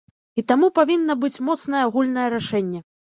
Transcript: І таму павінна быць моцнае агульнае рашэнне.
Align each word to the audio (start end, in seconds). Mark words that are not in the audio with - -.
І 0.41 0.43
таму 0.51 0.69
павінна 0.77 1.15
быць 1.23 1.41
моцнае 1.49 1.83
агульнае 1.89 2.25
рашэнне. 2.35 2.81